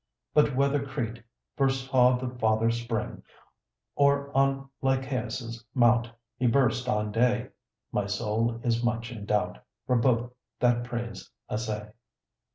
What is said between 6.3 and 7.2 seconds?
he burst on